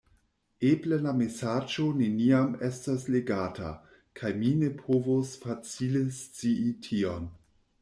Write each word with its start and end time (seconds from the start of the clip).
Eble 0.69 0.97
la 1.01 1.11
mesaĝo 1.17 1.85
neniam 1.99 2.55
estos 2.69 3.05
legata, 3.17 3.71
kaj 4.21 4.33
mi 4.41 4.51
ne 4.65 4.73
povos 4.81 5.37
facile 5.47 6.05
scii 6.23 6.75
tion. 6.91 7.33